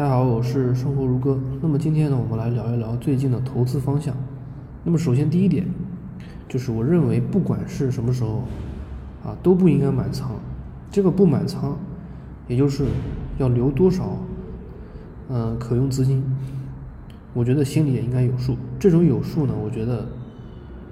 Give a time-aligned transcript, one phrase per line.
[0.00, 1.38] 大家好，我是生活如歌。
[1.60, 4.16] 那么今天呢，我们来聊一聊最近的投资方向。
[4.82, 5.66] 那么首先第一点，
[6.48, 8.44] 就是我认为不管是什么时候，
[9.22, 10.30] 啊都不应该满仓。
[10.90, 11.76] 这个不满仓，
[12.48, 12.86] 也就是
[13.36, 14.16] 要留多少，
[15.28, 16.24] 嗯可用资金，
[17.34, 18.56] 我觉得心里也应该有数。
[18.78, 20.08] 这种有数呢，我觉得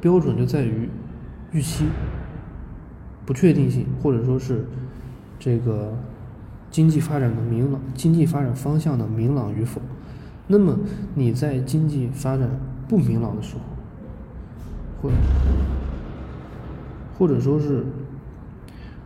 [0.03, 0.87] 标准就在于
[1.53, 1.87] 预期、
[3.25, 4.67] 不确定性，或者说是
[5.39, 5.95] 这个。
[6.71, 9.81] 经济发展的明朗，经济发展方向的明朗与否，
[10.47, 10.79] 那么
[11.15, 12.49] 你在经济发展
[12.87, 13.61] 不明朗的时候，
[15.01, 15.11] 或
[17.19, 17.85] 或者说是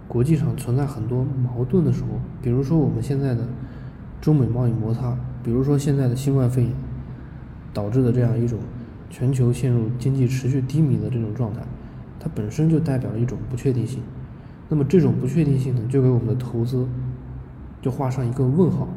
[0.08, 2.08] 国际上存在很多矛盾的时候，
[2.42, 3.46] 比如说我们现在的
[4.20, 6.72] 中美贸易摩擦，比如说现在的新冠肺炎
[7.72, 8.58] 导致的这样一种
[9.08, 11.60] 全球陷入经济持续低迷的这种状态，
[12.20, 14.02] 它本身就代表了一种不确定性。
[14.68, 16.86] 那么这种不确定性呢，就给我们的投资。
[17.82, 18.88] 就画上一个问号，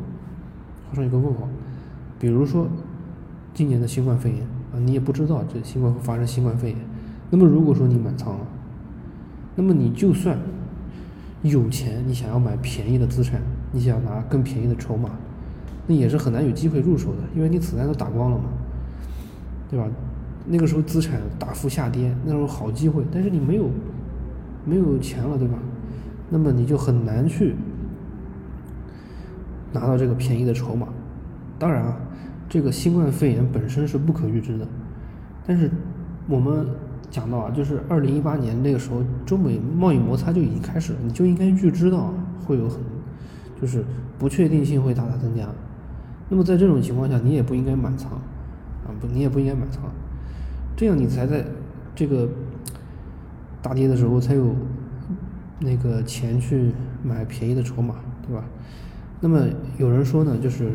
[0.88, 1.49] 画上一个问号。
[2.17, 2.67] 比如说，
[3.53, 4.41] 今年的新冠肺炎
[4.73, 6.77] 啊，你也不知道这新冠会发生新冠肺炎。
[7.29, 8.45] 那么如果说你满仓了，
[9.55, 10.37] 那么你就算
[11.41, 15.10] 有钱，你想要买便宜的资产，你想拿更便宜的筹码，
[15.88, 18.45] 那也是很难有机会入手的，因为你子弹都打光了嘛，
[19.70, 19.88] 对吧？
[20.48, 23.70] 那个时候资产大幅下跌，那时候好机会，但是你没有
[24.63, 25.57] 没有钱了，对吧？
[26.29, 27.55] 那么你就很难去。
[29.76, 30.87] 拿到这个便宜的筹码，
[31.59, 31.98] 当然啊，
[32.48, 34.65] 这个新冠肺炎本身是不可预知的，
[35.45, 35.70] 但是
[36.29, 36.65] 我们
[37.12, 42.13] 讲到啊，就是二零一八年那个时候，中美贸易摩擦就已经开始了，你就应该预知到
[42.45, 42.79] 会有很，
[43.62, 43.84] 就是
[44.17, 45.45] 不确定性会大大增加。
[46.29, 49.84] 那么在这种情况下，你也不应该满仓啊，不，你也不应该满仓，
[50.77, 51.45] 这样你才在
[51.93, 52.29] 这个
[53.62, 54.55] 大跌的时候才有
[55.60, 56.71] 那个钱去
[57.04, 57.95] 买便宜的筹码，
[58.26, 58.43] 对吧？
[59.21, 60.71] 那么有人说呢，就是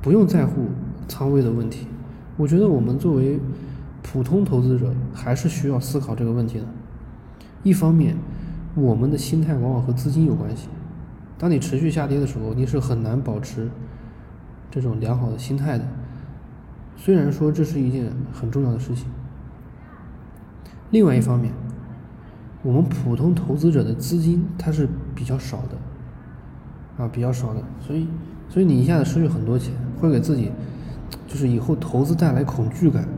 [0.00, 0.66] 不用在乎
[1.08, 1.86] 仓位的问题。
[2.36, 3.38] 我觉得我们作为
[4.02, 6.64] 普通投资者，还是需要思考这个问题的。
[7.62, 8.16] 一方面，
[8.74, 10.68] 我们的心态往往和资金有关系。
[11.38, 13.68] 当你持续下跌的时候，你是很难保持
[14.70, 15.84] 这种良好的心态的。
[16.96, 19.06] 虽然说这是一件很重要的事情。
[20.90, 21.52] 另外一方面，
[22.62, 25.76] 我们普通投资者的资金它是比较少的。
[26.98, 28.06] 啊，比较少的，所以，
[28.48, 30.50] 所以你一下子失去很多钱，会给自己，
[31.26, 33.08] 就是以后投资带来恐惧感。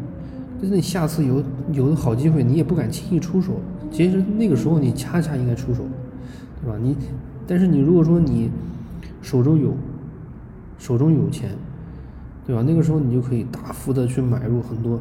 [0.63, 1.43] 就是你下次有
[1.73, 3.55] 有的好机会，你也不敢轻易出手。
[3.91, 5.83] 其实那个时候你恰恰应该出手，
[6.63, 6.79] 对吧？
[6.81, 6.97] 你，
[7.47, 8.51] 但是你如果说你
[9.21, 9.75] 手中有
[10.79, 11.51] 手中有钱，
[12.47, 12.63] 对吧？
[12.67, 15.01] 那个时候你就可以大幅的去买入很多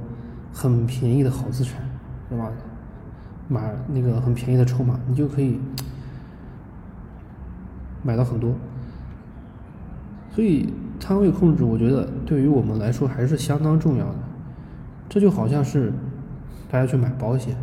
[0.51, 1.81] 很便宜的好资产，
[2.27, 2.51] 对吧？
[3.47, 5.59] 买那个很便宜的筹码，你就可以。
[8.03, 8.53] 买到很多，
[10.31, 14.15] 所以仓位控制，我觉得对于我们来说还是相当重要的。
[15.09, 15.91] 这就好像是
[16.69, 17.55] 大家去买保险，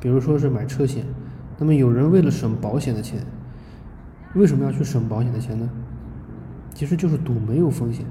[0.00, 1.04] 比如说是买车险，
[1.58, 3.20] 那么有人为了省保险的钱，
[4.34, 5.68] 为什么要去省保险的钱呢？
[6.74, 8.04] 其实就是赌没有风险，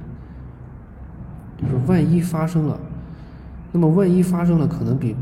[1.57, 2.79] 就是万一发生了，
[3.71, 5.15] 那么万一发生了，可能比，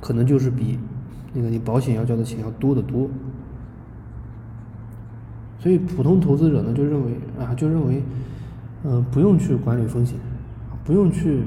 [0.00, 0.78] 可能就是比
[1.32, 3.08] 那个你保险要交的钱要多得多。
[5.62, 8.02] 所以普通投资者呢，就认为啊，就认为，
[8.82, 10.18] 嗯，不用去管理风险，
[10.82, 11.44] 不用去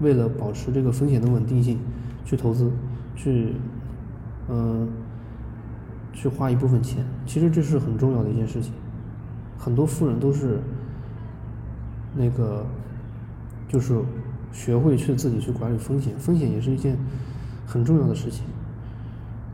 [0.00, 1.78] 为了保持这个风险的稳定性
[2.24, 2.68] 去投资，
[3.14, 3.52] 去，
[4.48, 4.88] 嗯，
[6.12, 7.04] 去花一部分钱。
[7.24, 8.72] 其实这是很重要的一件事情。
[9.56, 10.58] 很多富人都是
[12.16, 12.66] 那个，
[13.68, 13.96] 就是
[14.50, 16.96] 学会去自己去管理风险，风险也是一件
[17.64, 18.44] 很重要的事情。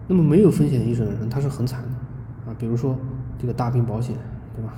[0.08, 2.96] 那么没有风险意识的人，他是很惨的啊，比如说。
[3.38, 4.16] 这个大病保险，
[4.54, 4.72] 对吧？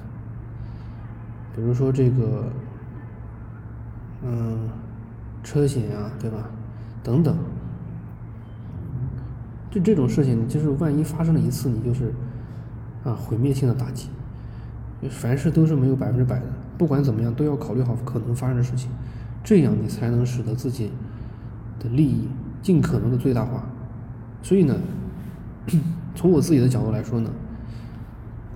[1.55, 2.45] 比如说这个，
[4.23, 4.69] 嗯，
[5.43, 6.49] 车险啊，对吧？
[7.03, 7.37] 等等，
[9.71, 12.13] 就这种事情，就是万一发生了一次，你就是
[13.05, 14.09] 啊毁灭性的打击。
[15.11, 16.47] 凡事都是没有百分之百的，
[16.77, 18.91] 不管怎么样，都要考虑好可能发生的事情，
[19.43, 20.91] 这样你才能使得自己
[21.79, 22.29] 的利益
[22.63, 23.65] 尽可能的最大化。
[24.43, 24.77] 所以呢，
[26.15, 27.31] 从我自己的角度来说呢。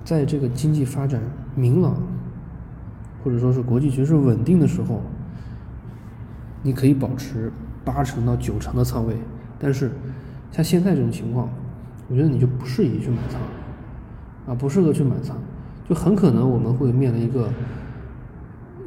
[0.04, 1.20] 在这个经济发展
[1.54, 1.94] 明朗，
[3.22, 5.00] 或者说是国际局势稳定的时候，
[6.62, 7.52] 你可以保持
[7.84, 9.16] 八成到九成的仓位。
[9.60, 9.92] 但是，
[10.50, 11.48] 像现在这种情况，
[12.08, 13.40] 我觉得你就不适宜去买仓，
[14.46, 15.36] 啊，不适合去买仓，
[15.88, 17.48] 就很可能我们会面临一个，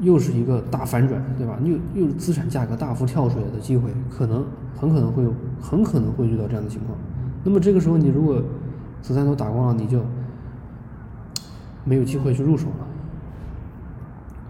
[0.02, 1.58] 又是一个大反转，对吧？
[1.64, 4.46] 又又是资产价格大幅跳水的机会，可能
[4.76, 6.98] 很可能会有，很可能会遇到这样的情况。
[7.46, 8.42] 那么这个时候，你如果
[9.02, 10.02] 子弹都打光了，你就。
[11.88, 12.88] 没有机会去入手了，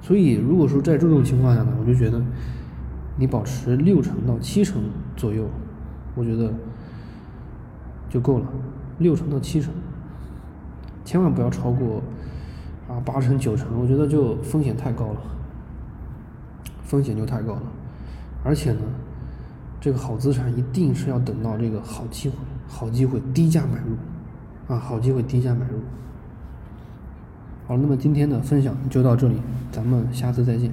[0.02, 2.22] 所以如果说在这种情况下呢，我就觉得
[3.18, 4.82] 你保持六成到七成
[5.18, 5.46] 左右，
[6.16, 6.54] 我觉得
[8.10, 8.46] 就够了，
[9.00, 9.74] 六成到七成，
[11.04, 12.02] 千万不要超过
[12.88, 15.22] 啊八成九成，我觉得就风险太高了，
[16.84, 17.64] 风险就太高了，
[18.46, 18.80] 而且呢，
[19.82, 22.36] 这个好资产一定是要等到这个好机会、
[22.66, 25.80] 好机会低价买入，啊，好机会低价买入。
[27.68, 29.36] 好，那么今天的分享就到这里，
[29.72, 30.70] 咱们下次再见。